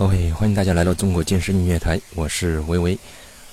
[0.00, 2.98] OK，欢迎大家来到中国健身音乐台，我是维维。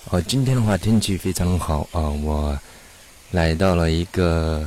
[0.09, 2.57] 呃，今天的话天气非常好啊，我
[3.31, 4.65] 来到了一个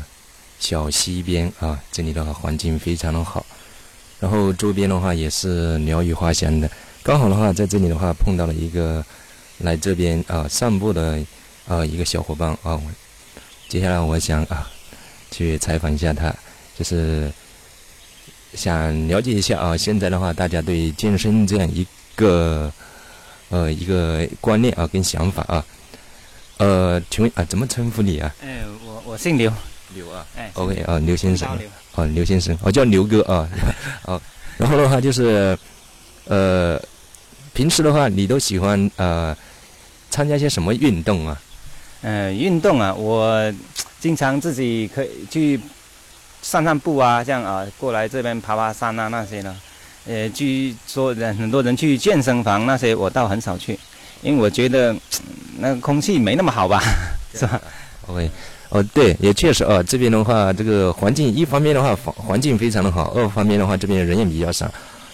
[0.58, 3.46] 小溪边啊，这里的话环境非常的好，
[4.18, 6.70] 然后周边的话也是鸟语花香的。
[7.02, 9.02] 刚好的话在这里的话碰到了一个
[9.60, 11.18] 来这边啊散步的
[11.66, 12.78] 啊一个小伙伴啊，
[13.70, 14.70] 接下来我想啊
[15.30, 16.30] 去采访一下他，
[16.76, 17.32] 就是
[18.54, 22.72] 想了解一下啊，现在的话大家对健身这样一个。
[23.52, 25.66] 呃，一个观念啊，跟想法啊，
[26.58, 28.32] 呃，请问啊，怎么称呼你啊？
[28.40, 29.52] 哎，我我姓刘，
[29.92, 31.58] 刘啊，哎，OK 啊，刘先生，
[31.96, 33.50] 哦，刘先生，我叫刘哥啊，
[34.06, 34.22] 哦，
[34.56, 35.58] 然后的话就是，
[36.26, 36.80] 呃，
[37.52, 39.36] 平时的话你都喜欢呃
[40.10, 41.42] 参加些什么运动啊？
[42.02, 43.52] 呃，运动啊，我
[43.98, 45.58] 经常自己可以去
[46.42, 49.56] 散散步啊，这样啊，过来这边爬爬山啊那些呢。
[50.06, 53.78] 呃，据说人很多人去健身房那些，我倒很少去，
[54.22, 54.96] 因为我觉得
[55.58, 56.82] 那个空气没那么好吧，
[57.34, 57.60] 是吧
[58.06, 58.30] ？OK，
[58.70, 64.68] 哦，对，也确实啊，这边的话，这个环境一方面的话环环境非常的好，二方面的话这边人也比较少，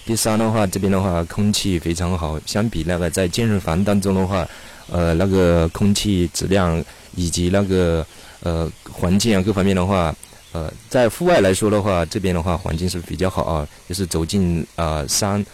[0.07, 4.49] 第三的话这边的话空气非常好，相比那个在健身房当中的话，
[4.89, 6.83] 呃，那个空气质量
[7.17, 8.07] 以及那个
[8.45, 10.15] 呃环境啊各方面的话。
[10.57, 15.45] 呃，在户外来说的话，这边的话环境是比较好啊，就是走进呃山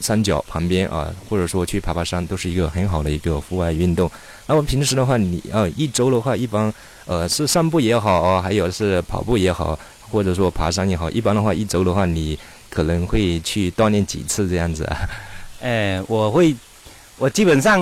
[0.00, 4.10] 山脚旁边啊，或者说去爬爬山，都是一个很好的一个户外运动。
[4.46, 6.72] 那么平时的话，你呃一周的话，一般
[7.04, 9.78] 呃是散步也好啊，还有是跑步也好，
[10.10, 12.38] 或者说爬山也好，一般的话一周的话，你
[12.70, 14.96] 可能会去锻炼几次这样子啊？
[15.60, 16.56] 哎，我会，
[17.18, 17.78] 我基本上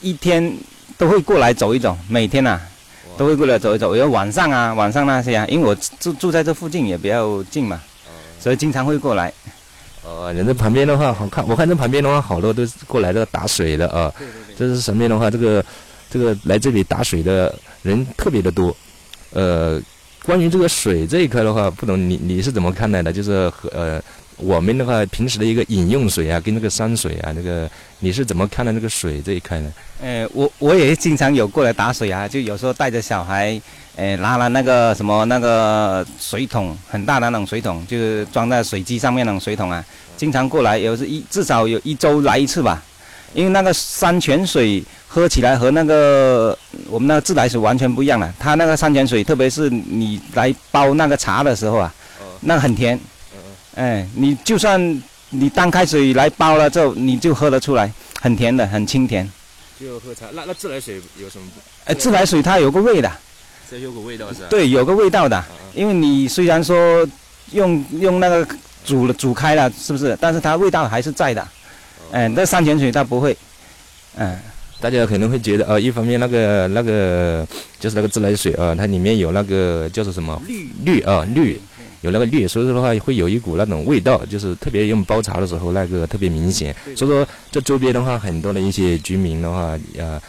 [0.00, 0.56] 一天
[0.96, 2.60] 都会过来走一走，每天呐。
[3.20, 7.78] 都会过来走一走，有晚上啊，晚上那些啊，因为我住住在这附近也比较近嘛，
[8.40, 9.30] 所以经常会过来。
[10.02, 14.10] 呃，人在旁边的话好看，我看这旁边的话好多都是过来这打水的啊。
[14.16, 14.54] 对对对。
[14.56, 15.62] 这是什么的话，这个
[16.08, 18.74] 这个来这里打水的人特别的多。
[19.34, 19.78] 呃，
[20.24, 23.12] 关于这个水这一块的话，不懂你你是怎么看待的？
[23.12, 24.02] 就是和呃。
[24.42, 29.72] 我们的话，平时的一个饮用水啊，跟那个山水啊，那个你是怎么看的那个水这一块呢？
[30.02, 33.60] 呃，我我也经常有过来打水啊，就有时候带着小孩，
[33.96, 39.84] 呃，拿了那个什么那个水桶，很大的那种水桶，就是装在水机上面那种水桶啊，
[40.16, 42.82] 经常过来，有时一至少有一周来一次吧。
[43.32, 46.58] 因为那个山泉水喝起来和那个
[46.88, 51.94] 我们那个自来水完全不一样了，它那个山泉水，特别是你来煲那个茶的时候啊，
[52.40, 52.98] 那很甜。
[53.74, 59.30] 哎，你就算你当开水来煲了之后，你就喝得出来，很甜的，很清甜。
[59.80, 61.44] 就喝茶，那那自来水有什么？
[61.84, 63.10] 哎，自来水它有个味的。
[63.70, 64.46] 这有个味道是吧？
[64.50, 65.42] 对，有个味道的。
[65.74, 67.08] 因为你虽然说
[67.52, 68.46] 用用那个
[68.84, 70.18] 煮了煮开了，是不是？
[70.20, 71.48] 但是它味道还是在的。
[72.10, 73.36] 哎，那山泉水它不会。
[74.16, 74.36] 嗯，
[74.80, 77.46] 大家可能会觉得，呃，一方面那个那个
[77.78, 81.60] 就是那个自来水啊，它里面有那个叫做什么氯氯啊氯。
[82.02, 86.74] 有那个绿，所以说的话会有一股那种味道，就是特别用煲茶的时候那个特别明显。
[86.96, 90.20] 所以说这周边的话，很多的一些居民的话，呃，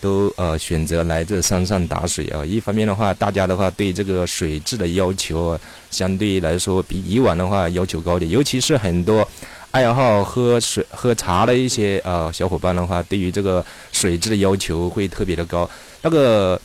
[0.00, 2.44] 都呃选择来这山上打水啊。
[2.44, 5.58] 一方面的话，大家的话对这个水质的要求
[5.90, 9.26] 相对来说比以往的话要求高点，尤其是很多
[9.70, 15.68] 爱好喝水喝茶的一些呃小伙伴的话，对于这个水质的要求会特别的高。
[16.02, 16.60] 那个。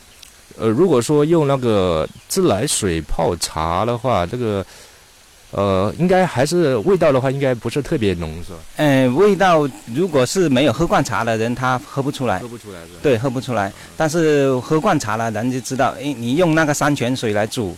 [0.60, 4.64] 呃，如果说用那个自来水泡茶的话，这个，
[5.52, 8.58] 呃，应该还是味道的话，应该不是特别浓，是吧？
[8.76, 12.38] 嗯，味道如果是没有喝惯茶的人，他喝不出来。
[12.40, 13.00] 喝不出来是吧？
[13.02, 13.72] 对，喝不出来。
[13.96, 17.74] 但是喝惯茶了，人就知道，哎，你用那个山泉水来煮，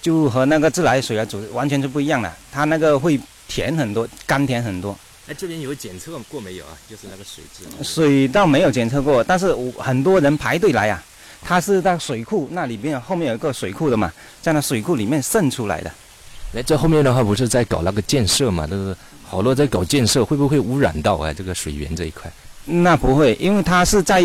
[0.00, 2.32] 就和那个自来水来煮完全是不一样的。
[2.50, 4.96] 它那个会甜很多，甘甜很多。
[5.28, 6.72] 哎，这边有检测过没有啊？
[6.88, 7.84] 就是那个水质。
[7.84, 11.04] 水倒没有检测过，但是我很多人排队来啊。
[11.48, 14.12] 它是在水库那里边，后面有一个水库的嘛，
[14.42, 15.92] 在那水库里面渗出来的。
[16.56, 18.66] 哎，这后面的话不是在搞那个建设嘛？
[18.66, 22.28] 都是好多在搞建设，会不会污染到啊这个水源这一块？
[22.64, 24.20] 那不会，因为它是在，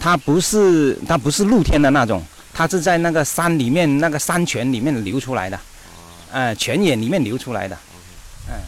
[0.00, 2.20] 它不是它不是露天的那种，
[2.52, 5.56] 它是在那个山里面那个山泉里面流出来的，
[6.32, 7.78] 哎，泉眼里面流出来的。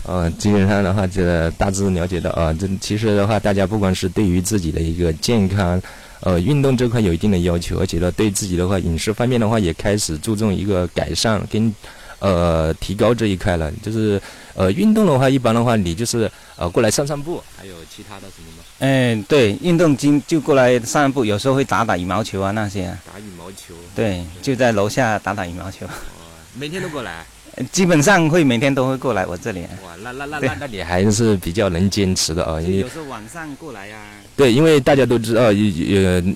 [0.07, 5.83] 嗯，基本上的话，这大致了解到啊，这其实的话，大家不管是对于自己的一个健康。
[6.21, 11.73] 呃，运动这块有一定的要求，而且呢，对自己的话，饮食方面的话，也开始注重一个改善跟
[12.19, 13.71] 呃提高这一块了。
[13.83, 14.21] 就是
[14.55, 18.65] 呃，运动的话，一般的话，你就是呃过来散散步，还有其他的什么吗？
[18.81, 22.87] 嗯，对，运动经就过来散散步，有时候会打打羽毛球啊那些。
[23.07, 23.75] 打羽毛球。
[23.95, 25.87] 对，就在楼下打打羽毛球。
[26.55, 27.25] 每天都过来。
[27.73, 29.63] 基本上会每天都会过来我这里。
[29.85, 33.97] 哇，那那那那你还是比较能坚持的啊，因为有时候晚上过来呀。
[34.37, 35.53] 对，因为大家都知道，呃，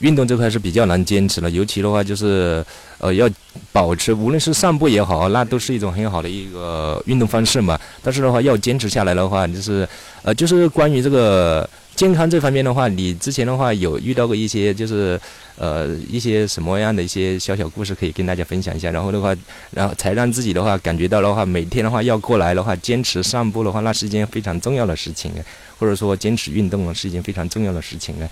[0.01, 2.65] 运动这块是比较难坚持的，尤其的话就是，
[2.99, 3.31] 呃，要
[3.71, 7.79] 保持，无论是散步也好，那都是一种很好的一个运动方式嘛。
[8.03, 9.89] 但是的话，要坚持下来的话，就是，
[10.23, 11.69] 呃，就是关于这个
[12.03, 15.21] 健康这方面的话，你之前的话有遇到过一些，就是，
[15.55, 18.91] 呃，一些什么样的一些小小故事可以跟大家分享一下。
[18.91, 19.33] 然后的话，
[19.71, 25.31] 然后才让自己的话感觉到的话，每天的话要过来的话，坚持散步的话，那是一件非常重要的事情。
[25.79, 28.29] 或者说坚持运动啊，是一件非常重要的事情啊。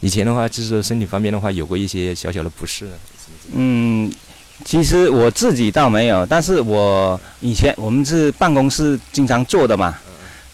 [0.00, 2.88] 以前的话，就是身体方面的话，有过一些小小的不适。
[3.52, 4.10] 嗯，
[4.64, 9.94] 其实我自己倒没有，但是我以前我们是办公室经常坐的嘛，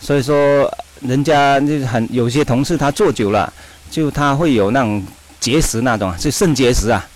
[0.00, 3.52] 所以说人家就很有些同事他坐久了，
[3.91, 5.02] 就他会有那种
[5.38, 7.06] 结石那种，就肾结石啊。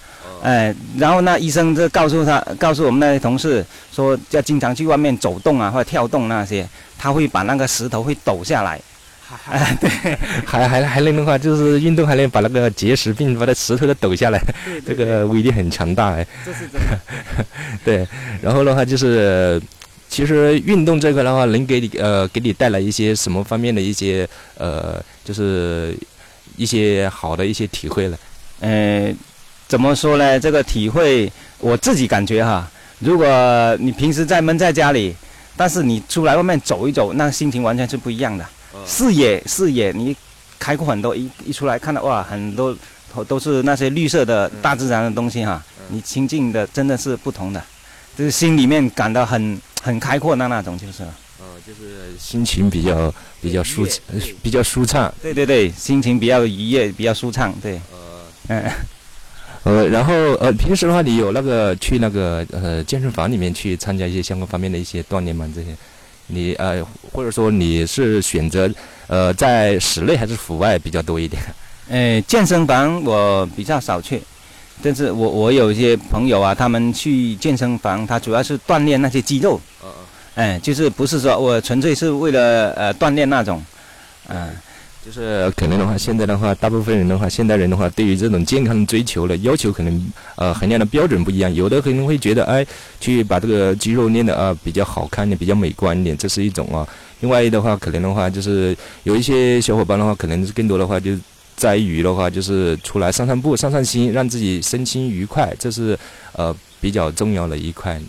[0.43, 8.79] 哎，然后那医生就告诉他，告诉我们那些同事说，要经常去外面走动啊，或者跳动那些，他会把那个石头会抖下来。
[9.51, 9.89] 哎， 对，
[10.45, 14.39] 还还还能的话，就是运动还能把那个结石病把那石头都抖下来，
[14.87, 16.27] 这个威力很强大哎。
[16.45, 17.01] 这是真的。
[17.83, 18.07] 对，
[18.43, 19.59] 然后的话就是，
[20.15, 25.93] 其实运动这块的话，能给你呃给你带来一些什么方面的一些呃，就是
[26.57, 28.17] 一些好的一些体会了。
[28.61, 29.13] 嗯，
[29.67, 30.39] 怎么说呢？
[30.39, 31.29] 这个体会
[31.59, 32.71] 我自己感觉哈，
[33.01, 33.27] 如果
[33.81, 35.13] 你平时在闷在家里，
[35.57, 38.47] 但是你出来外面走一走，那心情完全是不一样的。
[38.87, 40.17] 视野视野，你
[40.61, 42.73] 开阔很多，一一出来看到哇，很多
[43.13, 47.61] 都都是那些绿色的大自然的东西哈，你亲近的真的是不同的，
[48.17, 51.05] 就是心里面感到很很开阔的那种，就是。
[51.41, 53.85] 呃，就是心情比较比较舒
[54.41, 55.13] 比较舒畅。
[55.21, 57.75] 对对对，心情比较愉悦，比较舒畅，对。
[57.93, 58.71] 呃，嗯，
[59.65, 65.47] 呃，然后呃，平时的话，你有那个去那个呃健身房里面去参加一些相关方面的一些锻炼吗？
[65.55, 65.77] 这些？
[66.29, 66.83] 你呃，
[67.13, 68.71] 或者说你是选择
[69.09, 71.43] 呃在室内还是户外比较多一点？
[71.89, 74.23] 呃，健身房我比较少去，
[74.83, 79.61] 但是我我有一些朋友啊，他们去健身房，他主要是锻炼那些肌肉。
[80.35, 83.63] 哎，就是不是说我纯粹是为了呃锻炼那种，
[84.29, 84.51] 嗯。
[85.05, 91.55] 就是可能的话，现在的话，大部分人的话，现代人的话，对于这种健康的追求的要求，可能呃衡量的标准不一样。
[91.55, 92.67] 有的可能会觉得，哎，
[92.99, 96.89] 去把这个肌肉练的啊比较好看点，比较美观一点，这是一种啊。
[97.21, 101.11] 另外的话，可能的话就是有一些小伙伴的话，可能是更多的话就
[101.55, 105.99] 在于的话，就是出来散散步、散散心，让自己身心愉快，这是
[106.33, 108.01] 呃比较重要的一块。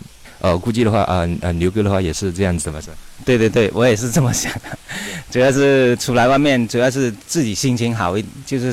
[0.46, 2.94] 呃，估计的话，啊呃，牛哥的话也是这样子吧，是吧？
[3.24, 4.78] 对对对，我也是这么想的。
[5.28, 8.72] 主要是出来外面，主要是自己心情好一，就是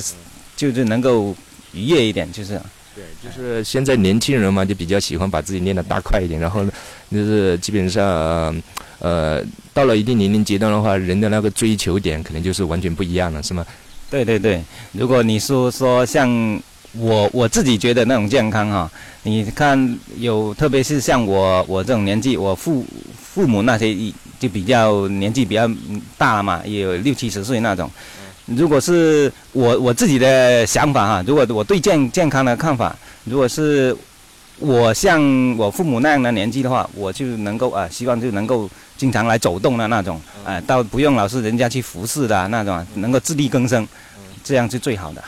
[0.55, 1.35] 就是能够
[1.71, 2.61] 愉悦一点，就是。
[2.95, 6.63] 对，就是现在年轻人嘛，就比较喜欢把自己练得大块一点，然后
[7.11, 8.55] 就是基本上，
[8.99, 9.43] 呃，
[9.73, 13.65] 到了一定年龄阶段的话，人的那个追求点可能就是完全不一样了，是吗？
[14.11, 14.61] 对对对，
[14.91, 16.61] 如果你说说像。
[16.97, 18.91] 我我自己觉得那种健康哈，
[19.23, 22.85] 你看有，特别是像我我这种年纪，我父
[23.17, 23.95] 父母那些
[24.39, 25.67] 就比较年纪比较
[26.17, 27.89] 大了嘛，也有六七十岁那种。
[28.45, 33.95] 如果是我我自己的想法哈，如果我对健健康的看法，如果是
[34.59, 35.21] 我像
[35.57, 43.87] 我父母那样的年纪的话，我就能够啊，希望就能够经常来走动的那种，啊，倒不用老是人家去服侍的那种，能够自力更生，
[44.43, 45.23] 这样是最好的。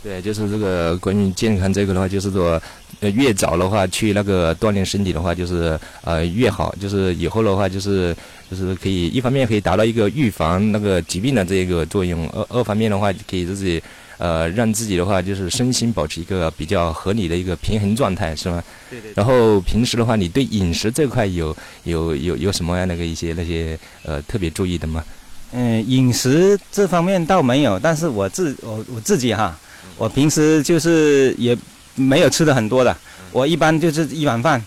[0.00, 2.60] 对，就是这个关于健康这个的话，就是说，
[3.00, 8.16] 呃，越早的话去那个锻炼身体的话，就是呃越好，就是以后的话就是
[8.48, 13.82] 就是可以一方面可以达到一个预防那个疾病的这个作用，二二方面的话可以自己
[14.18, 18.62] 呃让自己的话就是身心保持一个比较合理的一个平衡状态，是吗？
[18.88, 19.10] 对对。
[19.16, 25.04] 然后平时的话，你对饮食这块有有有有什么样那个一些那些呃特别注意的吗？
[25.50, 29.58] 嗯，饮食这方面倒没有，但是我自我我自己哈。
[29.98, 31.56] 我平时就是也
[31.96, 32.96] 没有吃的很多的，
[33.32, 34.62] 我一般就是一碗饭，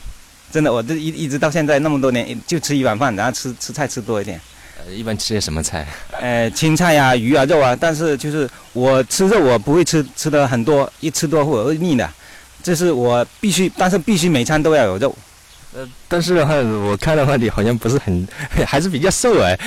[0.51, 4.39] 真的，我这一一直到现在那么多年就吃一碗饭，然后吃吃菜吃多一点。
[4.85, 5.87] 呃，一般吃些什么菜？
[6.19, 12.09] 呃，青菜呀、鱼啊、肉啊，但是就是我吃肉我不会吃吃的很多，一吃多会腻的，
[12.61, 15.15] 这是我必须，但是必须每餐都要有肉。
[15.73, 18.27] 呃，但是的话，我看的话，你好像不是很，
[18.67, 19.57] 还是比较瘦哎。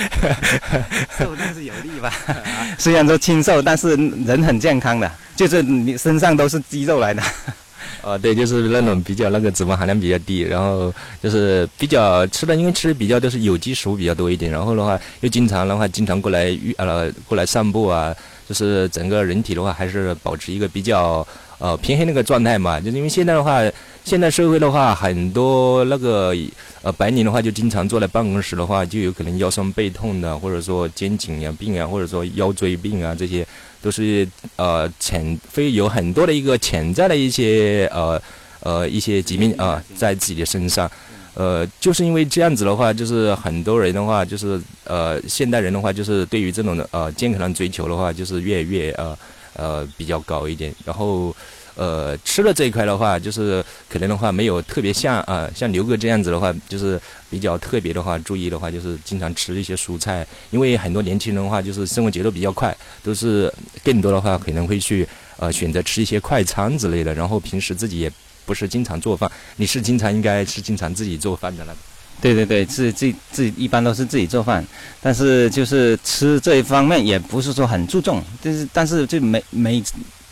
[1.17, 2.13] 瘦但是有力吧？
[2.77, 3.95] 虽然说清瘦，但是
[4.25, 7.23] 人很健康的，就是你身上都是肌肉来的。
[8.03, 10.93] 哦，对，就是那种比较那个脂肪含量比较低，然后
[11.23, 18.15] 就是比较吃的，因为吃的比较都是有机食物比较多一点，然后的话又经常的话经常过来呃过来散步啊，
[18.47, 21.25] 就是整个人体的话还是保持一个比较
[21.59, 23.61] 呃平衡那个状态嘛，就是因为现在的话，
[24.03, 26.35] 现在社会的话，很多那个
[26.81, 33.45] 呃白领的话，就经常坐在办公室的话，就有可能腰酸背痛的，或者说肩颈呀病啊，或者说腰椎病啊，这些
[33.81, 38.21] 都是呃潜会有很多的一个潜在的一些呃
[38.59, 40.89] 呃一些疾病啊在自己的身上。
[41.37, 49.17] 呃，就是因为这样子的话，就是很多人的话，就是呃，现代人的话，就是对于这种的呃健康的追求的话，就是越越呃
[49.55, 50.73] 呃比较高一点。
[50.85, 51.35] 然后
[51.75, 60.25] 呃吃的这一块的话，就是可能的话没有特别像啊像刘哥这样子的话，就是比较特别的话，注意的话就是经常吃一些蔬菜。
[60.51, 63.51] 因为很多年轻人的话，就是生活节奏比较快，都是
[63.83, 65.07] 更多的话可能会去
[65.37, 67.13] 呃选择吃一些快餐之类的。
[67.13, 68.11] 然后平时自己也。
[68.47, 71.75] 不是经常做饭，你是经常应该是经常自己做饭的了。
[72.21, 74.65] 对对对，自自自己一般都是自己做饭，
[75.01, 79.83] 但是就是吃这一方面也不是说很注重，就是但是就每每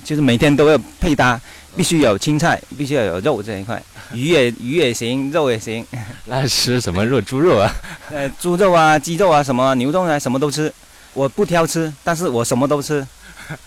[0.04, 1.40] 就是每天都要配搭，
[1.76, 3.82] 必须有青菜，必须要有肉这一块，
[4.14, 5.86] 鱼也鱼也行，肉也行。
[6.26, 7.22] 那吃什么肉？
[7.22, 7.72] 猪肉啊？
[8.10, 10.74] 呃，猪肉啊，鸡肉啊，什么牛肉啊，什么都吃。
[11.14, 13.06] 我不挑吃，但是我什么都吃。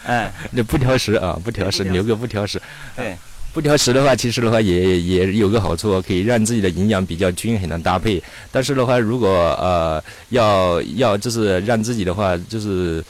[0.05, 2.61] 哎，那不挑食啊，不挑食，牛哥不挑食。
[2.97, 3.17] 对。
[3.57, 8.23] 不挑食的话，其实的话也也有个好处，可以让自己的营养比较均衡的搭配。
[8.53, 13.03] 但是的话，如果呃要要就是让自己的话就是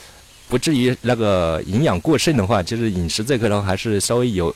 [0.49, 4.55] 不至于那个营养过剩的话，就是饮食这块的话还是稍微有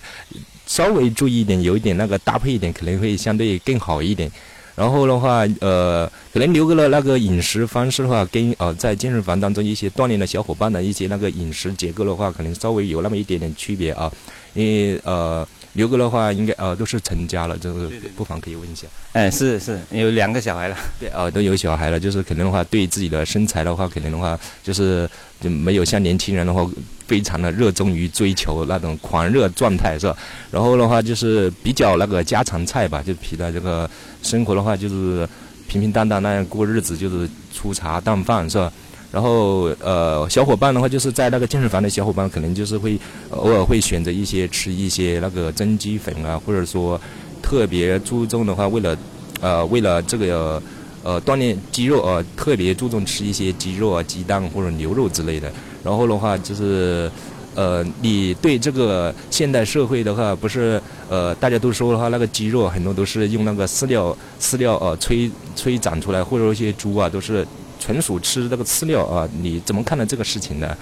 [0.64, 4.30] 稍微注意一点，有一点那个搭配一点，可能会相对更好一点。
[4.76, 14.08] 然后的话，呃，可能刘哥的那个饮食方式的话，跟呃在健身房当中一些锻炼的小伙伴的一些那个饮食结构的话，可能稍微有那么一点点区别啊，
[14.54, 15.44] 因为呃。
[15.74, 18.88] 刘哥的话，应该呃都是成家了，这个不妨可以问一下。
[19.12, 20.76] 哎，是是，有两个小孩了。
[20.98, 25.08] 对，哦，都有小孩了，就是可能的话，对自己的身材的话，可能的话，就是
[25.40, 26.68] 就没有像年轻人的话，
[27.06, 30.16] 非常的热衷于追求那种狂热状态，是吧？
[30.50, 33.88] 然后的话，就是比较那个家常菜吧，就皮的这个
[34.22, 35.28] 生活的话，就是
[35.68, 38.72] 平平淡淡那样过日子，就是粗茶淡饭，是吧？
[39.12, 42.96] 然后，呃，小伙伴的话，就是在那个健身房的小伙伴，可能就是会
[43.30, 47.00] 偶尔会选择一些吃一些那个增肌粉啊，或者说
[47.42, 48.96] 特别注重的话，为了
[49.40, 50.62] 呃为了这个
[51.02, 55.50] 呃锻炼肌肉啊，特别注重吃一些鸡肉啊、鸡蛋或者牛肉之类的。
[55.82, 57.10] 然后的话，就是
[57.56, 67.44] 呃，你对这个现代社会的话，不是呃大家都说的话，那个鸡肉很多都是用那个饲料饲料呃催催长出来，或者说一些猪啊都是。
[67.80, 69.28] 纯属吃那个饲料啊？
[69.40, 70.76] 你怎么看待这个事情呢？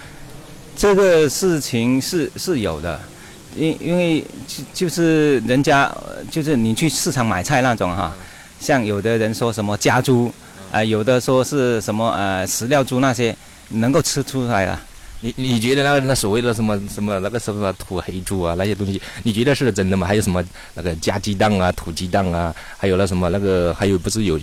[0.76, 3.00] 这个事情是是有的，
[3.56, 5.90] 因因为就就是人家
[6.30, 8.14] 就是你去市场买菜那种哈，
[8.60, 10.32] 像有的人说什么家猪，
[10.70, 13.34] 啊，有的说是什么呃饲料猪那些，
[13.70, 14.80] 能够吃出来啊。
[15.20, 20.06] 你你觉得那个那所谓的什么什么那个什么土黑猪啊那些东西，你觉得是真的吗？
[20.06, 20.44] 还有什么
[20.74, 24.38] 那个加鸡蛋啊土鸡蛋啊，还有那什么那个还有不是有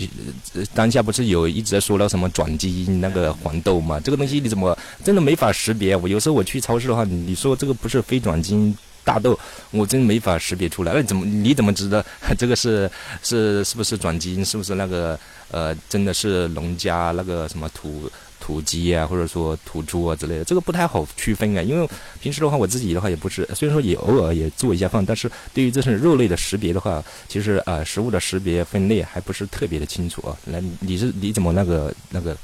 [0.74, 4.00] 当下不是有一直在说那什么转基因那个黄豆嘛？
[4.02, 5.96] 这个东西你怎么真的没法识别？
[5.96, 9.40] 我有时候我去超市的话，你说这个不是非转基因大豆，
[9.72, 10.92] 我真没法识别出来。
[10.94, 12.04] 那怎么你怎么知道
[12.38, 12.92] 这个是
[13.24, 14.44] 是是不是转基因？
[14.44, 15.18] 是不是那个
[15.52, 18.12] 呃真的是农家那个什么土？
[18.46, 21.62] 土鸡啊，或者说土猪啊之类的，这个不太好区分啊。
[21.64, 21.90] 因为
[22.22, 30.38] 平时的话，我自己的话也不是，虽然说也偶尔也做一下饭，但是对于这种肉类的识别的话，其实啊，食物的识别分类还不是特别的清楚啊。
[30.46, 32.38] 来，你是你怎么那个那个？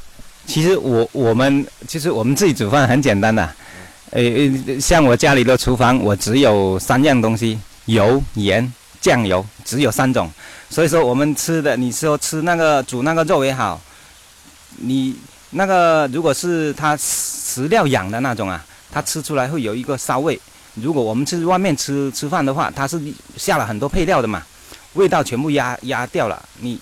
[0.47, 3.47] 其实我我们其实我们自己煮饭很简单的，
[4.09, 4.23] 呃，
[4.79, 10.27] 像我家里的厨房，我只有三样东西：油、盐、酱油，只有三种。
[10.67, 13.79] 所以说我们吃的，你说吃那个煮那个肉也好，
[14.77, 15.15] 你。
[15.51, 20.39] 那个如果是它饲料养的那种啊，它吃出来会有一个骚味。
[20.75, 22.99] 如果我们去外面吃吃饭的话，它是
[23.35, 24.41] 下了很多配料的嘛，
[24.93, 26.79] 味道全部压压掉了，你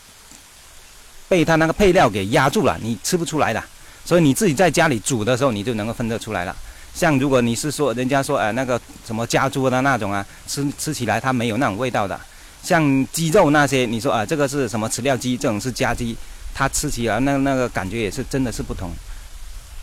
[1.28, 3.64] 被它那个配料给压住了，你吃不出来的。
[4.06, 6.56] 所以你自己在家里煮的时候，你就能够分得出来了。
[6.94, 12.20] 像如果你是说人家说呃那个什么家猪的那种啊，吃吃起来它没有那种味道的。
[12.62, 16.16] 像鸡肉那些，你说啊这个是什么饲料鸡，这种是家鸡。
[16.60, 18.92] 它吃起来那那个感觉也是真的是不同。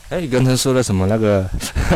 [0.09, 1.45] 哎，你刚才说的什么那个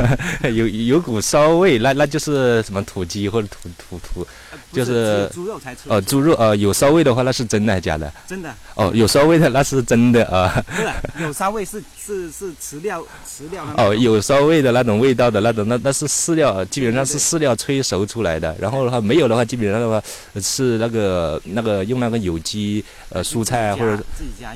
[0.42, 4.26] 有有股骚味，那那就是什么土鸡或者土土土，
[4.72, 5.82] 就是猪肉才吃。
[5.86, 8.12] 哦，猪肉呃有骚味的话，那是真的还是假的？
[8.26, 8.52] 真的。
[8.74, 10.60] 哦，有骚味的那是真的啊。
[10.66, 10.74] 不
[11.20, 13.64] 是，有骚味是是是饲料饲料。
[13.76, 18.52] 哦，有骚味的那种味道的那种，那那是饲料，基本上是饲料催熟出来的。
[18.58, 20.02] 然后的话没有的话，基本上的话
[20.40, 24.02] 是那个那个用那个有机呃蔬菜或者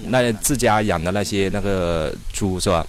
[0.08, 2.84] 那自家养的那些那个猪是吧？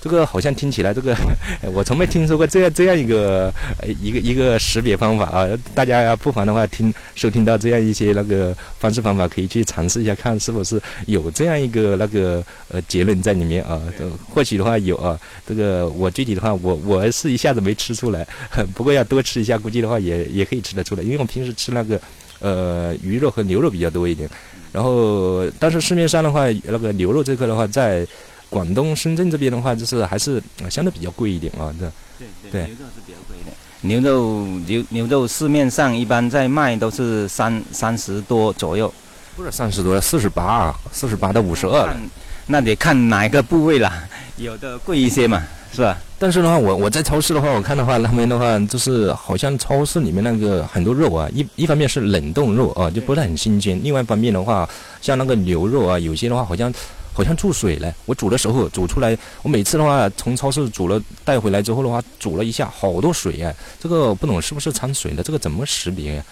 [0.00, 1.14] 这个好像听起来，这个
[1.74, 3.52] 我从没听说过这样这样一个
[3.82, 5.46] 呃一个一个识别方法啊！
[5.74, 13.78] 大家不妨的话听收听到这样一些那个方式方法，可以去尝试一下，看是否是有这样一个那个呃结论在里面啊？
[14.32, 18.26] 或许的话有啊，这个我具体的话我我是一下子没吃出来，
[18.74, 22.00] 不过要多吃一下，估计的话也也可以吃得出来，因为我平时吃那个
[22.38, 24.26] 呃鱼肉和牛肉比较多一点，
[24.72, 28.06] 然后但是市面上的话那个牛肉这块的话在。
[28.50, 31.88] 广东深圳这边的话，就是还是相对比较贵一点啊，对。
[32.18, 33.56] 对对，牛肉是比较贵一点。
[33.80, 38.92] 牛肉牛牛肉市面上一般在卖都是三三十多左右，
[39.34, 41.96] 不是三十多，四十八，四十八到五十二。
[42.46, 43.90] 那得看哪一个部位了，
[44.36, 45.42] 有的贵一些嘛，
[45.72, 45.96] 是吧？
[46.18, 54.68] 但是的话，我我在超市的话，我看的话，他们的话就是好像超市里面那个很多肉啊，一一方面是冷冻肉啊，就不是很新鲜；另外一方面的话，
[55.00, 56.70] 像那个牛肉啊，有些的话好像。
[57.20, 57.94] 好像注水了。
[58.06, 63.52] 我煮的时候煮出来，我每次的话从超市煮了带回来之后的话，煮了一下，好多水啊！
[63.78, 65.22] 这个不懂是不是掺水了？
[65.22, 66.24] 这个怎么识别呀？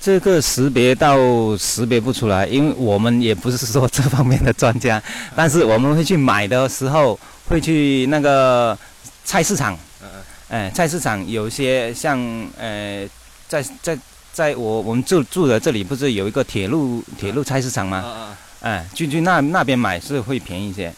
[0.00, 1.18] 这个识别到
[1.58, 5.02] 识别不出来，因为我们也不是说这方面的专家。
[5.36, 8.76] 但是我们会去买的时候，会去那个
[9.24, 9.74] 菜市场。
[10.02, 10.08] 嗯
[10.48, 10.60] 嗯。
[10.66, 12.18] 哎，菜市场有些像
[12.58, 13.06] 呃，
[13.46, 13.98] 在在
[14.32, 18.36] 在我我们住住的这里，不是有一个铁路铁路菜市场吗？
[18.64, 18.78] 嗯嗯。
[18.78, 20.92] 哎，就去那那边买是会便宜一些，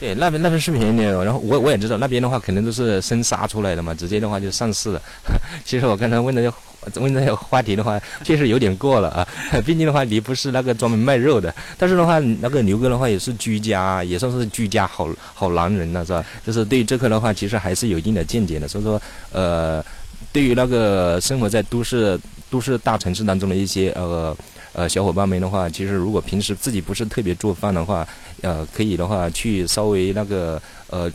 [0.00, 1.12] 对，那边那边是便宜点。
[1.24, 5.00] 然后我我也知道那边的话，肯定都是生杀出来的嘛，直接的话就上市了。
[5.64, 6.52] 其实我刚才问的
[6.94, 9.26] 问这个话题的话，确实有点过了啊。
[9.66, 16.24] 毕竟的话，你不是那个专门卖肉的，但是的话，那个牛哥的话也是居家，也算是居家好好男人了，是吧？
[16.46, 18.68] 就是对于这块的话，其实还是有一定的见解的。
[18.68, 19.00] 所以说，
[19.32, 19.84] 呃，
[20.32, 22.18] 对于那个生活在都市
[22.50, 24.34] 都市大城市当中的一些呃。
[24.76, 28.06] 呃，小伙伴们的话，其实如果平时自己不是特别做饭的话，
[28.42, 31.10] 呃，可以的话去稍微那个呃，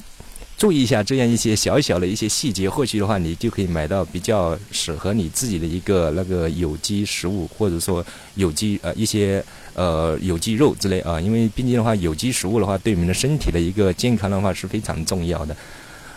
[0.57, 8.03] 注意一下这样一些小小的一些细节，或许的话你就可以买到比较适合你自己的一个那个有机食物，或者说
[8.33, 9.43] 有机呃一些
[9.75, 11.21] 呃有机肉之类啊。
[11.21, 15.55] 因为毕竟的话，有机食物的话，对我们的身体的一个健康的话是非常重要的。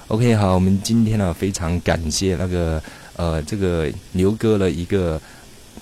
[0.09, 2.83] OK，好，我们今天呢非常感谢那个
[3.17, 5.21] 呃这个牛哥的一个。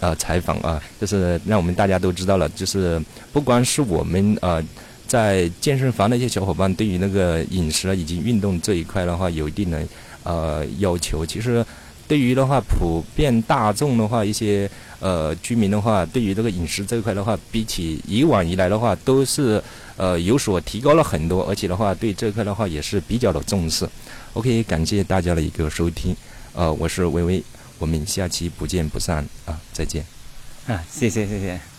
[0.02, 3.00] 呃，采访啊，就是让我们大家都知道了，就是
[3.32, 4.60] 不光是我们呃，
[5.06, 9.80] 在健身房的一些小伙伴，对于那个饮食啊以及运动这一块的话，有一定的
[10.24, 11.24] 呃要求。
[11.24, 11.64] 其实，
[12.08, 19.62] 对于的话，普遍大众的话，一些呃居民的话，对于这个饮食这一块的话，比起以往以来的话，都是
[19.96, 23.88] 呃有所提高了很多，而且的话，对这块的话也是比较的重视。
[24.32, 26.16] OK，感谢大家的一个收听，
[26.54, 27.40] 呃，我是微微。
[27.82, 29.60] 我们下期不见不散啊！
[29.72, 30.06] 再见。
[30.68, 31.71] 啊，谢谢谢谢。